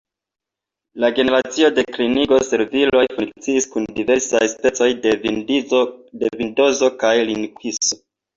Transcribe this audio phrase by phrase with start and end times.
[1.01, 8.03] La generacio de klingo-serviloj funkciis kun diversaj specoj de Vindozo kaj Linukso.